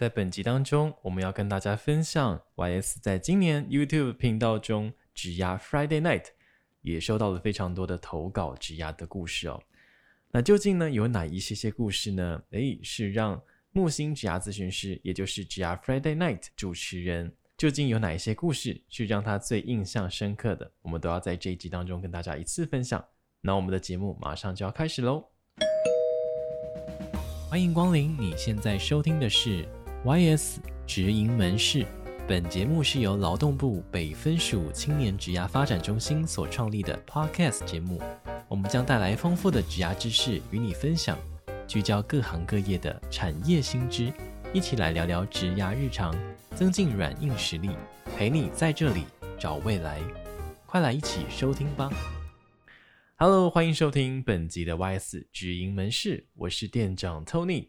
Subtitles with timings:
[0.00, 6.24] 在本集当中，我们要跟大家分享 YS 在今年 YouTube 频道中指压 Friday Night
[6.80, 9.62] 也收到了非常多的投稿指压的故事哦。
[10.30, 12.42] 那究竟呢有哪一些些故事呢？
[12.52, 13.38] 诶，是让
[13.72, 20.72] 木星职涯咨询师，也就是指压 Friday Night 主持人，究竟有哪一些故事是让他最印象深刻的？
[20.80, 23.04] 我们都要在这一集当中跟大家一次分享。
[23.42, 25.26] 那我们的节目马上就要开始喽！
[27.50, 29.68] 欢迎光临，你现在收听的是
[30.02, 30.56] YS
[30.86, 31.84] 直营门市。
[32.26, 38.00] 本节目是由劳动部北分署青年职涯发展中心所创立的 Podcast 节目。
[38.48, 41.18] 我们将带来丰富的职涯知识与你分享，
[41.68, 44.10] 聚焦各行各业的产业新知，
[44.54, 46.16] 一起来聊聊职涯日常，
[46.54, 47.68] 增进软硬实力，
[48.16, 49.04] 陪你在这里
[49.38, 50.00] 找未来。
[50.64, 51.90] 快来一起收听吧
[53.16, 57.68] ！Hello，欢迎收听本集的 YS 直营门市，我是店长 Tony。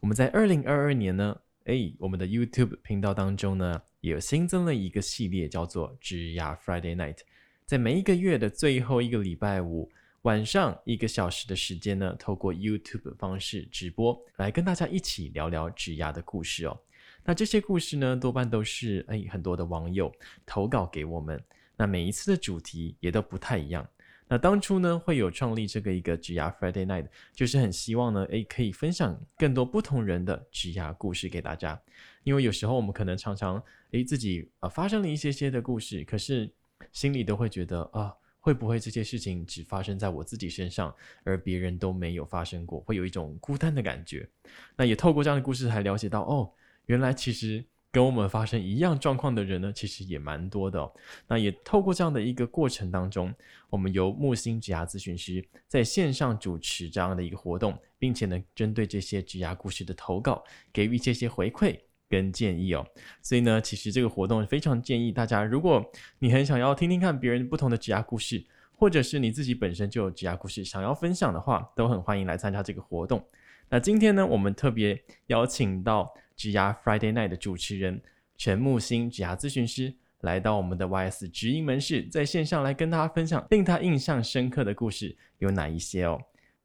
[0.00, 7.18] 我们在二零二二年呢，哎，我们的 YouTube 频道当中呢，也有新增了一个系列，叫做职涯 Friday Night。
[7.66, 9.86] 在每一个月的最后一个礼拜五
[10.22, 16.80] 晚上一个小时的时间呢，透过 YouTube 方式直播，来跟大家一起聊聊职涯的故事哦。
[17.22, 20.10] 那这些故事呢，多半都是哎很多的网友
[20.46, 21.38] 投稿给我们。
[21.76, 23.86] 那每一次的主题也都不太一样。
[24.28, 31.80] 那当初呢，会有创立这个一个职涯 Friday Night，就是很希望呢，诶，可以分享更多不同人的职涯故事给大家。
[32.24, 33.62] 因为有时候我们可能常常，
[33.92, 36.52] 诶，自己啊发生了一些些的故事，可是
[36.92, 44.28] 心里都会觉得啊，会不会这些事情只发生在我自己身上，而别人都没有发生过，会有一种孤单的感觉。
[44.76, 46.52] 那也透过这样的故事，才了解到，哦，
[46.86, 47.64] 原来其实。
[47.90, 50.92] 跟我们发生一样状况的人呢，其实也蛮多的哦。
[51.26, 53.34] 那也透过这样的一个过程当中，
[53.70, 61.78] 我们由木星职涯咨询师在线上主持这样的一个活动，并且呢，针对这些职涯故事的投稿，给予这些回馈
[62.10, 62.86] 跟建议哦。
[63.22, 65.82] 所以呢，其实这个活动非常建议大家，如果
[66.18, 68.44] 你很想要听听看别人不同的职涯故事，
[68.74, 73.26] 或者是你自己本身就有职涯故事想要分享的话，都很欢迎来参加这个活动。
[73.70, 76.12] 那今天呢，我们特别邀请到。
[76.38, 78.00] 职涯 Friday Night 的主持人
[78.36, 86.16] 陈木星职涯咨询师来到我们的 YS 直营门市，在线上来跟大家分享令他印象深刻的故事有哪一些哦？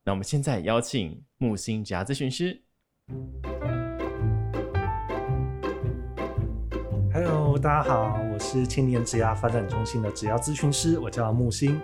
[0.04, 2.62] 那我们现在邀请木星职涯咨询师。
[7.12, 11.82] Hello，大家好，我是青年职涯发展中心的职涯咨询师，我叫木星。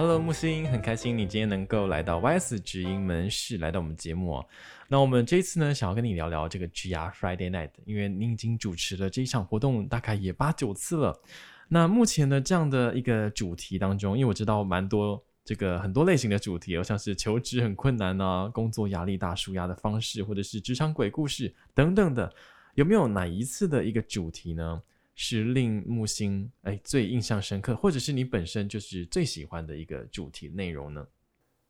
[0.00, 4.46] Hello，木星，很开心你今天能够来到 YS 直营门市，来到我们节目哦。
[4.86, 11.20] 那我们这一次呢，想要跟你聊聊这个职涯 Friday Night，因为你已经主持了这一场活动大概也八九次了。
[11.68, 22.32] 那目前呢，这样的一个主题当中，因为我知道蛮多这个很多类型的主题，哦像是求职很困难啊，工作压力大、舒压的方式，或者是职场鬼故事等等的，
[22.76, 24.80] 有没有哪一次的一个主题呢？
[25.20, 31.04] 是令木星哎最印象深刻，或者是你本身就是最喜欢的一个主题内容呢？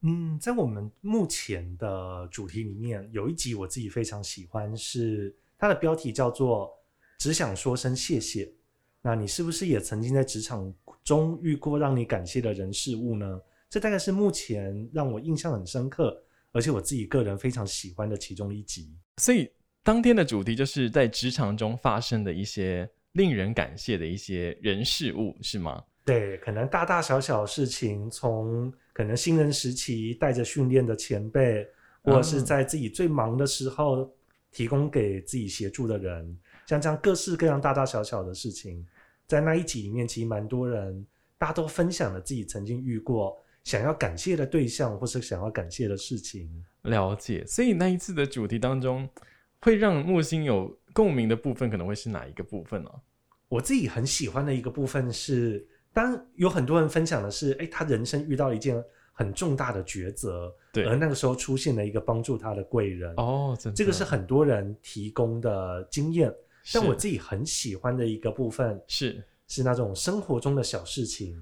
[0.03, 6.71] 嗯，在我们目前的主题里面，有一集我自己非常喜欢，是它的标题叫做
[7.17, 8.53] “只想说声谢谢”。
[9.01, 10.71] 那你是不是也曾经在职场
[11.03, 13.41] 中遇过让你感谢的人事物呢？
[13.71, 16.23] 这大概是目前让我印象很深刻，
[16.53, 18.95] 而且我自己个人非常喜欢的其中一集。
[19.17, 19.51] 所以
[19.83, 22.87] 当天的主题就是在职场中发生的一些。
[23.13, 25.83] 令人感谢的一些人事物是吗？
[26.05, 31.67] 对，可能大大小小的事情，从可能新人时期带着训练的前辈，
[32.03, 34.11] 或者是在自己最忙的时候
[34.51, 38.87] 提供给自己协助的人，嗯、像这样各式各样大大小小的事情，
[39.27, 46.51] 在那一集里面，其实蛮多人大家都分享了自己曾经遇过想要感谢的对象，或是想要感谢的事情。
[46.83, 49.07] 了解，所以那一次的主题当中，
[49.61, 52.91] 会让木星有共鸣的部分可能会是哪一个部分呢？
[53.49, 58.83] 我自己很喜欢的一个部分是，当有很多人分享的是，哎，他人生遇到一件
[59.13, 63.13] 很重大的抉择，对，而那个时候出现了一个帮助他的贵人。
[63.17, 66.33] 哦，真的，这个是很多人提供的经验。
[66.75, 71.35] 但我自己很喜欢的一个部分是，是那种生活中的小事情。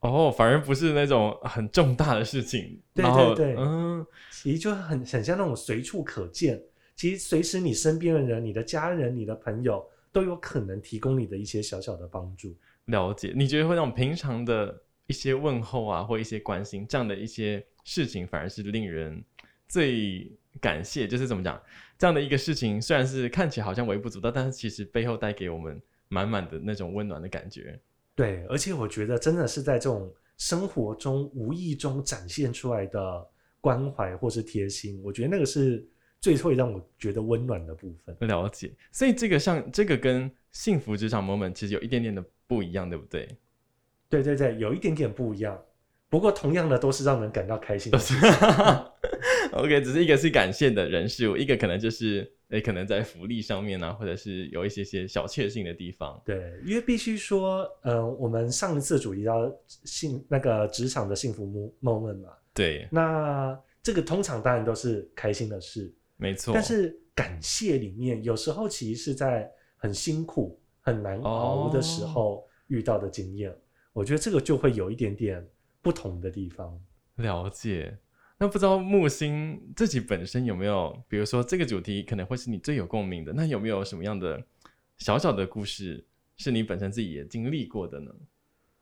[0.00, 2.78] 哦，反而不是那种很重大的事情。
[2.92, 6.62] 对对对，嗯，其实就很很像那种随处可见。
[6.96, 12.54] 其实随时你身边的人、你的家人、你的朋友都有可能提供你的一些小小的帮助。
[12.86, 19.22] 了解，你觉得会那种平常的一些问候啊，或一些关心这样的一些事情，反而是令人
[19.66, 20.30] 最
[20.60, 21.08] 感谢。
[21.08, 21.60] 就是怎么讲，
[21.98, 27.80] 这样的一个事情，虽然是看起来好像微不足道，但是其实背后带给我们满满的那种温暖的感觉。
[28.14, 33.26] 对，而且我觉得真的是在这种生活中无意中展现出来的
[33.60, 35.84] 关怀或是贴心，我觉得那个是。
[36.24, 38.16] 最会让我觉得温暖的部分。
[38.26, 43.28] 了解，所以这个像这个跟幸福职场 moment 其实有一点点的不一样，对不对？
[44.08, 45.62] 对对对，有一点点不一样。
[46.08, 47.98] 不过同样的都是让人感到开心的。
[49.52, 56.18] OK，只是一个是感谢的人事物，一个可能就是诶，可能在福利上面啊，或者是有一些些小确幸的地方。
[56.24, 62.30] 对，因为必须说，呃，我们上一次主题叫幸那个职场的幸福 moment 嘛。
[62.54, 62.88] 对。
[62.90, 65.92] 那这个通常当然都是开心的事，
[66.24, 66.52] 没错。
[66.52, 73.50] 但是感谢里面，有时候其实是在很辛苦、很难熬的时候遇到的经验。
[73.50, 73.56] 哦。
[73.92, 75.46] 我觉得这个就会有一点点。
[75.84, 76.80] 不同的地方，
[77.16, 77.94] 了解。
[78.38, 84.42] 那不知道木星自己本身有没有，比如说这个主题可能会是你最有共鸣的，那有没有什么样的
[84.96, 86.02] 小小的故事
[86.38, 88.10] 是你本身自己也经历过的呢？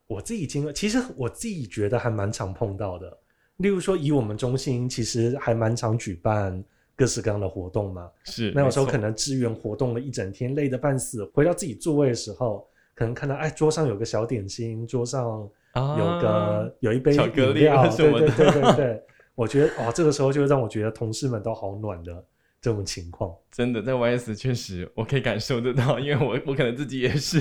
[0.06, 3.18] 我自己经历，其实我自己觉得还蛮常碰到的。
[3.56, 6.64] 例如说，以我们中心其实还蛮常举办
[7.02, 8.08] 各式各样的活动嘛。
[8.24, 12.64] 是，那有时候可能志愿活动了一整天，累得半死，回到自己座位的时候，
[12.94, 15.48] 可能看到哎，桌上有个小点心，桌上。
[15.72, 17.16] 啊、有个有一杯饮
[17.54, 19.02] 料，对对对对对，
[19.34, 22.22] 我觉得哦，这个时候就让我觉得同事们都好暖的
[22.60, 23.34] 这种情况。
[23.50, 27.40] 真的在 YS 确实我可以感受得到，因为我我可能自己也是，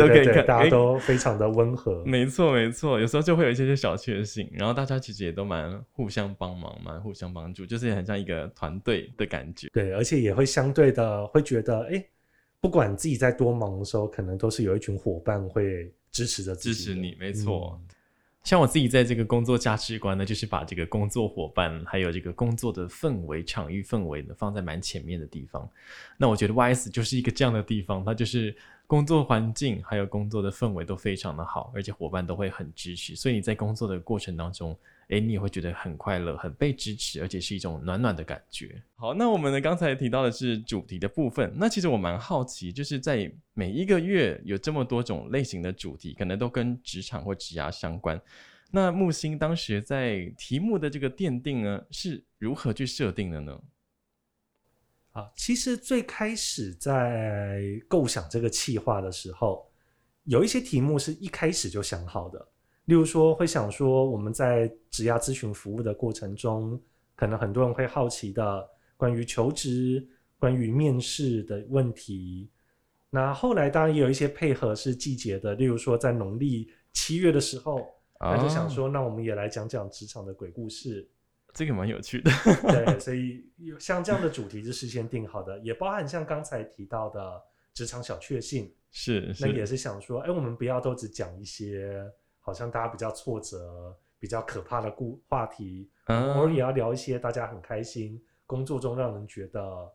[0.00, 2.02] 对对对，大家都非常的温和。
[2.04, 9.68] 没错没错，有时候就会有一些些小确幸，然后大家其实也都蛮互相帮忙，蛮互相帮助，就是很像一个团队的感觉。
[9.72, 12.04] 对，而且也会相对的会觉得，哎，
[12.60, 15.92] 不管自己在多忙的时候，可能都是有一群伙伴会。
[16.12, 17.80] 支持着支持你，没错。
[17.80, 17.88] 嗯。
[18.44, 25.66] 像我自己在这个工作价值观呢，就是把这个工作伙伴还有这个工作的氛围、场域氛围呢放在蛮前面的地方。
[26.18, 28.54] 那我觉得 YS 就是一个这样的地方，它就是
[28.92, 34.78] 工作环境还有工作的氛围都非常的好，而且伙伴都会很支持，所以你在工作的过程当中。
[35.08, 38.82] 诶，你也会觉得很快乐，很被支持，而且是一种暖暖的感觉。
[38.96, 48.20] 好，那我们呢刚才提到的是主题的部分，那其实我蛮好奇，就是在每一个月有这么多种类型的主题，可能都跟职场或职涯相关。
[48.70, 53.58] 那木星当时在题目的这个奠定呢，是如何去设定的呢？
[55.12, 59.70] 啊，其实最开始在构想这个企划的时候，
[60.24, 62.48] 有一些题目是一开始就想好的。
[62.86, 66.80] 例如说，会想说我们在职涯咨询服务的过程中，
[67.14, 70.04] 可能很多人会好奇的关于求职、
[70.38, 72.50] 关于面试的问题。
[73.08, 77.86] 那后来当然也有一些配合是季节的，例如说在农历七月的时候，
[78.18, 81.06] 那就想说，那我们也来讲讲职场的鬼故事。
[81.52, 82.30] 这个蛮有趣的。
[82.70, 92.10] 对， 所以有像这样的主题是事先定好的，也包含像刚才提到的职场小确幸，是，是，那也是想说，哎，我们不要都只讲一些。
[92.44, 99.92] 好像大家比较挫折、比较可怕的故话题，偶尔也要聊一些大家很开心、工作中让人觉得，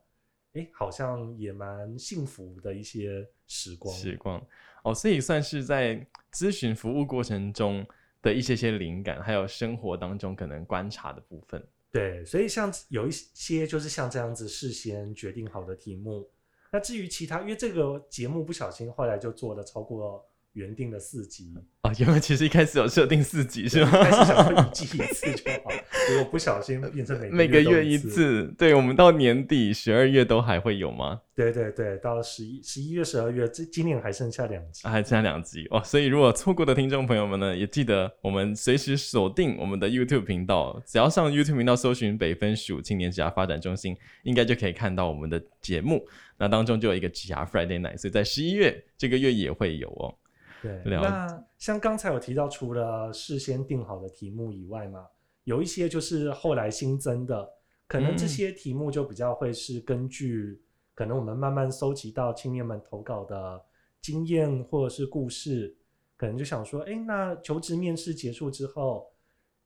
[0.54, 3.94] 哎，好像也蛮幸福的一些时光。
[3.94, 4.42] 时光
[4.86, 7.86] 哦，所以算是在咨询服务过程中
[8.28, 11.66] 的一些些灵感，还有生活当中可能观察的部分。
[11.92, 16.30] 对，所以像有一些就是像这样子事先决定好的题目。
[16.72, 20.30] 那至于其他，因为这个节目不小心后来就做了超过。
[20.58, 23.92] 原定的四集啊，原本其实一开始有设定四集是吗？
[23.92, 25.70] 开始想说一季一次就好，
[26.08, 28.52] 结果不小心变成每个每个月一次。
[28.58, 31.22] 对，我们到年底十二月都还会有吗？
[31.36, 35.80] 对对对，到十一十一月十二月，这今年还剩下两集，还剩下两集哦。
[35.86, 46.04] 所以如果错过的听众朋友们呢，也记得我们随时锁定我们的 YouTube 频道，只要上 YouTube 频道搜寻北分署青年职涯发展中心，应该就可以看到我们的节目。
[46.40, 50.14] 那当中就有一个职涯 Friday Night，所以在十一月这个月也会有哦。
[50.62, 55.06] 对，那像刚才有提到，除了事先定好的题目以外嘛，
[55.44, 57.50] 有一些就是后来新增的，
[57.88, 60.62] 可能这些题目就比较会是根据
[60.94, 63.62] 可能我们慢慢搜集到青年们投稿的
[64.02, 65.76] 经验或者是故事，
[66.16, 69.12] 可能就想说，哎，那求职面试结束之后，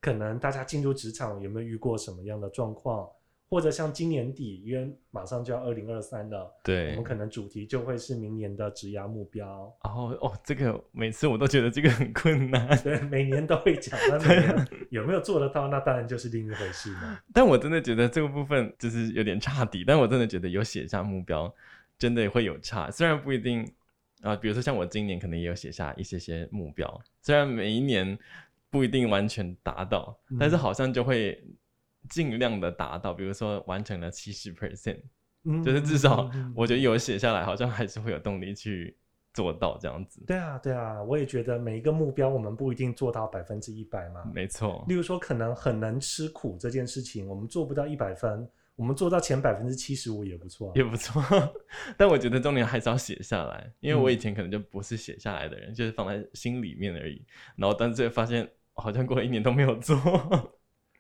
[0.02, 3.10] 可能大家进入职场有没有遇过什么样的状况？
[3.52, 9.46] 或者像今年底，因为马上就要二零二三了，对，我们可能主题就会是明年的职涯目标。
[9.84, 17.22] 哦哦，这个每次我都觉得这个很困难， 对，每年都会讲，那有没有做得到，那当然就是另一回事了。
[17.34, 21.54] 但我真的觉得这个部分就是有点差底，但我真的觉得有写下目标，
[22.00, 22.90] 真的会有差。
[22.90, 23.64] 虽然不一定
[24.22, 28.18] 啊、呃，比如说像我今年可能也有写下一些些目标，虽然每一年
[28.70, 31.38] 不一定完全达到，嗯、但是好像就会。
[32.12, 35.00] 尽量的达到，比如说完成了七十 percent，
[35.64, 38.96] 就是至少我觉得有写下来，好像还是会有动力去
[39.34, 40.22] 做到这样子。
[40.28, 44.30] 对啊，对啊，我也觉得每一个目标我们不一定做到百分之一百嘛。
[44.34, 44.84] 没错。
[44.90, 51.24] 例如说，可能很能吃苦这件事情，我们做不到一百分，我们做到前百分之七十五也不错，也不错。
[51.98, 57.24] 但我觉得重点还是要写下来，因为我以前可能就不是写下来的人，嗯、就是放在心里面而已。
[57.56, 59.98] 然后，但是发现好像过了一年都没有做。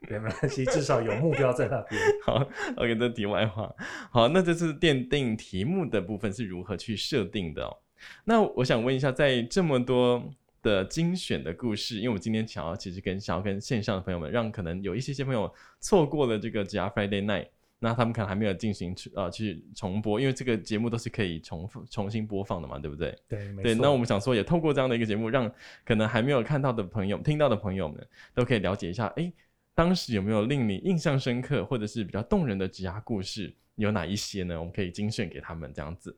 [0.07, 2.01] 对，没关系，至少有目标在那边。
[2.25, 2.35] 好
[2.75, 3.73] ，OK，这题外话。
[4.11, 7.77] 好，那这次奠定题目的部分是如何去设定的哦？
[8.23, 10.23] 那我想问一下，在这么多
[10.61, 17.47] 的精选的故事，因为我今天想要其实跟想要跟线上的朋友们，让可能有一些些朋友错过了这个职涯 Friday Night。
[17.83, 23.17] 那他们可能还没有进行去呃去重播，因为这个节目都是可以重复重新播放的嘛，对不对？
[23.27, 25.51] 对，对，那我们想说，也透过这样的一个节目，让
[25.83, 29.33] 可能还没有看到的朋友、听到的朋友们，都可以了解一下，哎，
[29.73, 34.59] 当时有没有令你印象深刻，或者是比较动人的职涯故事，有哪一些呢？
[34.59, 36.17] 我们可以精选给他们这样子。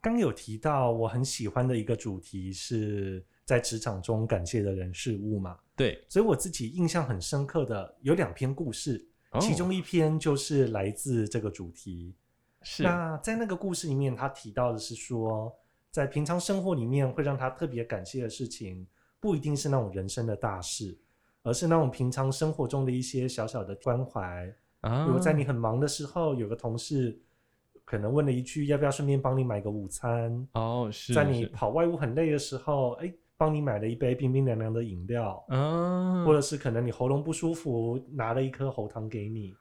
[0.00, 9.04] 刚有提到我很喜欢的一个主题是在职场中感谢的人事物嘛，对，所以我自己印象很深刻的有两篇故事。
[9.40, 12.14] 其中一篇就是来自这个主题。
[12.62, 12.82] 是。
[12.82, 15.54] 那在那个故事里面，他提到的是说，
[15.90, 18.86] 在平常生活里面会让他特别感谢的事情，
[19.20, 20.96] 不一定是那种人生的大事，
[21.42, 24.54] 而是那种平常生活中的一些小小的关怀。
[24.80, 25.06] 啊。
[25.06, 27.20] 比如在你很忙的时候，有个同事
[27.84, 31.14] 可能问了一句：“要不要顺便帮你买个午餐？”哦，是。
[31.14, 33.12] 在你跑外务很累的时候，哎。
[33.40, 39.54] 帮你买了一杯冰冰凉凉的饮料，啊，或者是可能你喉咙不舒服，拿了一颗喉糖给你。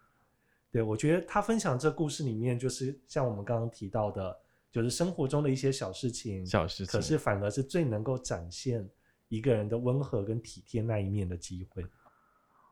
[0.72, 4.36] 对，我觉得他分享这故事里面，就是像我们刚刚提到的，
[4.72, 8.84] 就是生活中的一些小事情，小事情，可是反而是最能够展现
[9.30, 11.86] 一个人的温和跟体贴那一面的机会。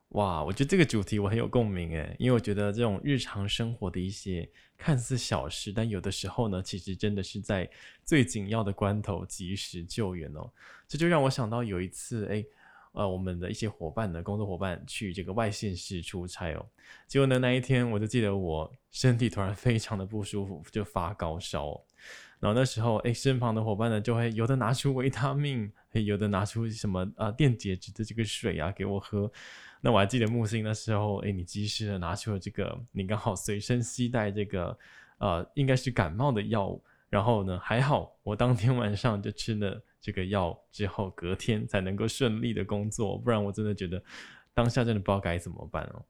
[0.09, 7.69] 哇，我觉得这个主题我很有共鸣诶，因为我觉得这种日常生活的一些看似小事，但有的时候呢，其实真的是在
[8.05, 10.49] 最紧要的关头及时救援哦。
[10.87, 12.45] 这就让我想到有一次，诶，
[12.93, 16.65] 呃，我们的一些伙伴呢，工作伙伴去这个外县市出差哦，
[17.07, 21.83] 结果呢，那一天我就记得我身体突然非常的不舒服，就发高烧，
[22.45, 29.31] 然后那时候，诶，身旁的伙伴呢，就会有的拿出维他命，有的拿出什么啊电解质的这个水啊给我喝。
[29.81, 34.77] 那我还记得木星那时候，诶，你及时的拿出了这个，你刚好随身携带这个，
[35.17, 43.99] 呃，应该是感冒的药物，然后呢，还好我当天晚上就吃了这个药，之后隔天才能够顺利的工作，不然我真的觉得
[44.53, 46.05] 当下真的不知道该怎么办哦。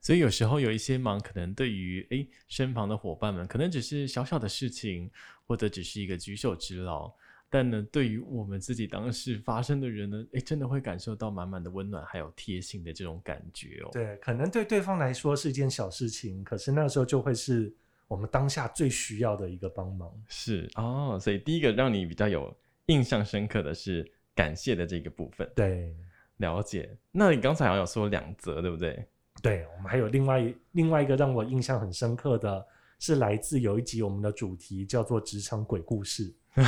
[0.00, 5.10] 所以有时候有一些忙，可能对于诶身旁的伙伴们，可能只是小小的事情，
[5.46, 7.12] 或者只是一个举手之劳。
[7.50, 13.88] 但呢，对于我们自己当时发生的人呢，诶，真的会感受到满满的温暖，还有贴心的这种感觉哦。
[13.90, 17.74] 对，可能对对方来说是一件小事情，可是那时候就会是
[18.06, 20.12] 我们当下最需要的一个帮忙。
[20.28, 22.54] 是哦，所以第一个让你比较有
[22.86, 25.50] 印象深刻的是感谢的这个部分。
[25.56, 25.96] 对，
[26.36, 26.96] 了解。
[27.10, 29.06] 那你刚才好像有说两则，对不对？
[29.42, 32.64] 对，我们还有另外另外一个让我印象很深刻的
[32.98, 36.34] 是来自有一集我们的主题叫做职场鬼故事。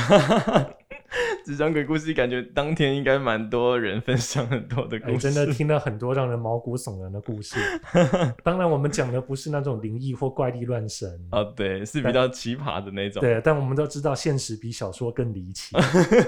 [1.43, 7.57] 职场鬼故事，感觉当天应该蛮多人分享很多的故事，欸、真的听了很多让人毛骨悚然的故事。
[8.43, 13.19] 当然，我们讲的不是那种灵异或怪力乱神哦，对，是比较奇葩的那种。
[13.19, 15.75] 对，但我们都知道现实比小说更离奇，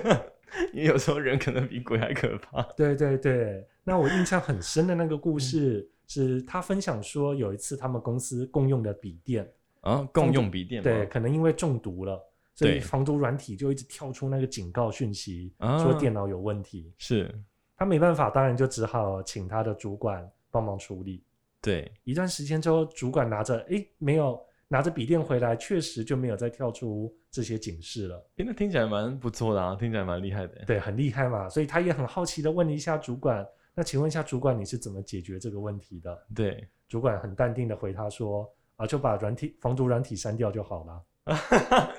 [0.73, 2.61] 因为有时候人可能比鬼还可怕。
[2.75, 9.49] 对对对，那我印象很深的那个故事是他分享说，有一次他们公司共用的笔电
[9.81, 12.21] 啊，共用笔电，对，可能因为中毒了。
[12.55, 16.93] 所以防毒软体就一直跳出那个警告讯息，说电脑有问题。
[16.95, 17.43] 啊、是，
[17.75, 21.23] 他没办法，当然就只好请他的主管帮忙处理。
[21.59, 28.23] 对，一段时间之后，主管拿着，哎，没有拿着笔电回来，确实就没有再跳出这些警示了。
[28.37, 30.63] 诶，那听起来蛮不错的啊，听起来蛮厉害的。
[30.67, 33.43] 对，很厉害嘛，所以他也很好奇的问了一下主管，
[33.75, 36.25] 那请问一下主管，你是怎么解决这个问题的？
[36.35, 41.01] 对，主管很淡定的回他说，啊，就把软体防毒软体删掉就好了。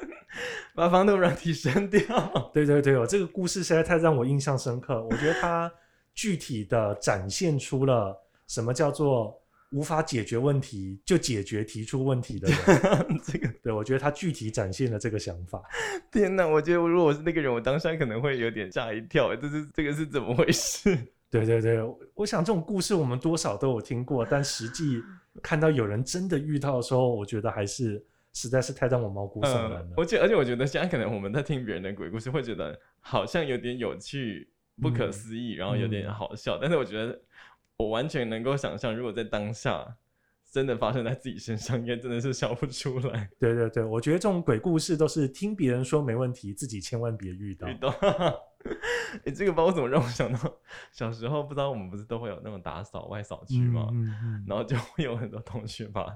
[0.75, 2.01] 把防毒软体删掉。
[2.53, 5.05] 对对对，哦，这个故事实在太让我印象深刻。
[5.05, 5.73] 我觉得它
[6.15, 8.17] 具体的展现出了
[8.47, 9.41] 什么叫做
[9.71, 12.59] 无法解决问题就解决提出问题的人。
[13.25, 15.63] 这个，对，我觉得他具体展现了这个想法。
[16.13, 19.35] 天哪，我觉得如果我是那个人，我当下可能会有点吓一跳。
[19.35, 20.97] 这是这个是怎么回事？
[21.41, 25.03] 对对对，我想这种故事我们多少都有听过，但实际
[25.43, 28.05] 看到有人真的遇到的时候，我觉得还是。
[28.37, 29.89] 实在是太让我毛骨悚然了。
[29.97, 34.51] 而且而且，我觉得现在可能我们在听别人的鬼故事，会觉得好像有点有趣、
[34.83, 36.57] 不可思议，嗯、然后有点好笑。
[36.57, 37.17] 嗯、但是我觉得，
[37.77, 39.87] 我完全能够想象，如果在当下
[40.51, 43.31] 真的发生在自己身上，应该真的是笑不出来。
[43.39, 47.69] 对对对，我觉得这种鬼故事都是听别人说没问题，自己千万别遇到。
[47.69, 47.89] 遇到
[49.25, 50.39] 哎，这个包怎么让我想到
[50.91, 51.43] 小时候？
[51.43, 53.89] 不知道我们不是都会有那种打扫外扫区吗？
[53.93, 56.07] 嗯嗯嗯、然后就会有很多同学把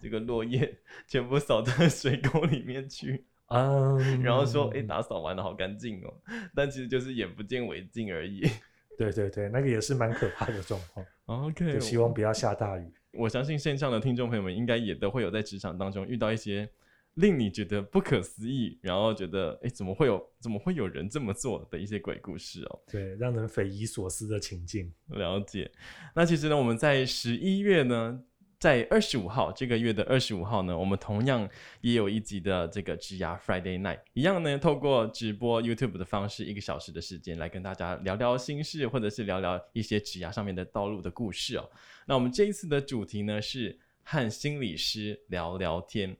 [0.00, 6.14] 这个落叶 全部扫在水沟里面去，嗯、然后说：“哎，打扫完了好干净哦。”
[6.54, 8.48] 但其实就是眼不见为净而已。
[8.96, 11.04] 对对对，那个也是蛮可怕的状况。
[11.26, 12.90] OK，就希望不要下大雨。
[13.12, 16.68] 我相信线上的听众朋友们应该也都会有在职场当中遇到一些
[17.16, 22.80] 令你觉得不可思议，然后觉得哎，怎么会有怎么会有人这么做的一些鬼故事哦？
[22.90, 24.90] 对，让人匪夷所思的情境。
[25.08, 25.70] 了解。
[26.14, 28.22] 那其实呢，我们在十一月呢。
[28.58, 31.46] 在二十五号这个月的二十五号呢，我们同样
[31.82, 41.70] 也有一集的这个职涯 Friday Night，一样呢，透过直播 YouTube 的方式，一个小时的时间来跟大家聊聊心事，或者是聊聊一些职涯上面的道路的故事哦。
[42.06, 46.16] 那我们这一次的主题呢，是和心理师聊聊天。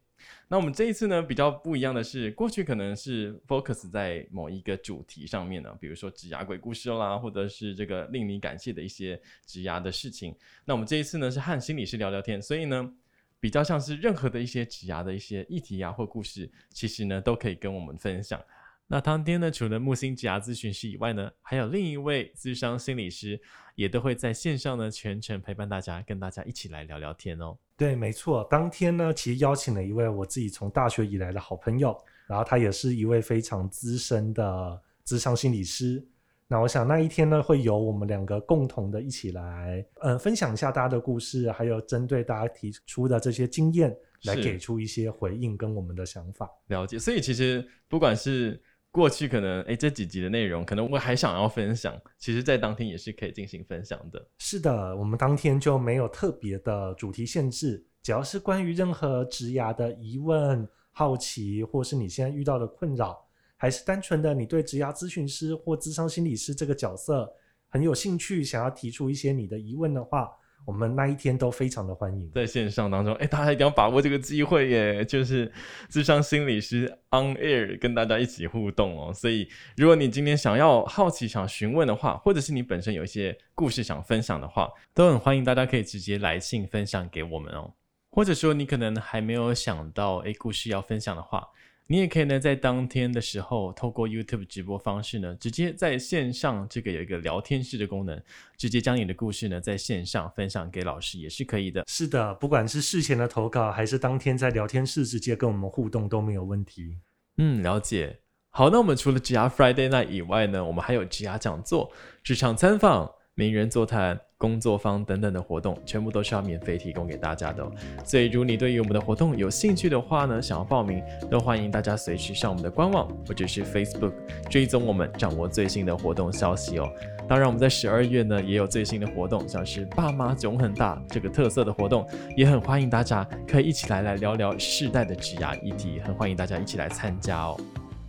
[0.48, 10.34] 那我们这一次呢，比较不一样的是，过去可能是 focus 在某一个主题上面呢，比如说植牙鬼故事啦，或者是这个令你感谢的一些职涯的事情。
[10.64, 12.92] 那我们这一次呢，是和心理师聊聊天，所以呢，
[13.40, 18.40] 比较像是任何的一些职涯的一些议题啊或故事，其实呢都可以跟我们分享。
[18.88, 23.40] 那当天呢，除了木星职涯咨询师以外呢，还有另一位咨商心理师，
[23.74, 27.56] 也都会在线上呢全程陪伴大家，跟大家一起来聊聊天哦。
[27.76, 31.96] 对，没错，当天呢，其实邀请了一位我自己从大学以来的好朋友，
[32.28, 36.06] 然后他也是一位非常资深的咨商心理师。
[36.48, 43.92] 那我想那一天呢，会由我们两个共同的一起来，呃，分享一下大家的故事，还有针对大家提出的这些经验，
[44.26, 46.48] 来给出一些回应跟我们的想法。
[46.68, 48.62] 了解，所以其实不管是
[48.96, 54.26] 过去可能诶这几集的内容，可能我还想要分享，其实在当天也是可以进行分享的。
[54.38, 63.22] 是的，我们当天就没有特别的主题限制，只要是关于任何职涯的疑问、好奇，或是你现在遇到的困扰，
[63.58, 67.30] 还是单纯的你对职涯咨询师或咨商心理师这个角色
[67.68, 70.30] 很有兴趣，想要提出一些你的疑问的话。
[70.66, 75.04] 我们那一天都非常的欢迎，在线上当中，哎，大家一定要把握这个机会耶！
[75.04, 75.50] 就是
[75.88, 79.12] 智商心理师 on air 跟大家一起互动哦。
[79.14, 87.72] 所以，如果你今天想要好奇、想询问的话，或者是你本身有一些故事想分享的话，都很欢迎大家可以直接来信分享给我们哦。
[88.10, 91.46] 或者说，你可能还没有想到哎，故事要分享的话。
[91.88, 98.20] 你也可以呢，在当天的时候，透过 YouTube 直播方式呢，直接在线上这个有一个聊天室的功能，
[98.56, 101.84] 直接将你的故事呢在线上分享给老师也是可以的。
[101.86, 106.96] 是的，不管是事前的投稿，还是当天在聊天室直接跟我们互动都没有问题。
[107.36, 108.18] 嗯，了解。
[108.50, 111.92] 好，那我们除了 GR Friday Night 以外呢，我们还有 GR 讲座、
[112.24, 114.18] 职场参访、名人座谈。
[114.38, 117.72] 工作坊等等的活动，全部都是要免费提供给大家的哦。
[118.04, 124.12] 所以，如果你对于我们的活动有兴趣的话呢，想要报名，都欢迎大家随时上我们的官网或者是 Facebook
[124.50, 126.86] 追踪我们，掌握最新的活动消息哦。
[127.26, 137.58] 当然，我们在十二月呢也有最新的活动，像是爸妈囧很大这个特色的活动，也很欢迎大家可以一起来来聊聊世代的职涯议题，很欢迎大家一起来参加哦。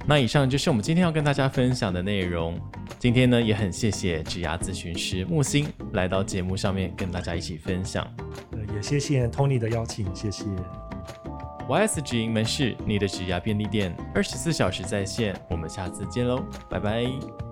[0.08, 2.58] 那以上就是我们今天要跟大家分享的内容。
[2.98, 8.08] 今天呢，也很谢谢职涯咨询师木星来到节目上面跟大家一起分享。
[8.74, 10.46] 也谢谢 Tony 的邀请，谢谢。
[11.68, 15.36] YS 指营门市，你的职涯便利店，二十四小时在线。
[15.50, 17.47] 我们下次见喽，拜拜。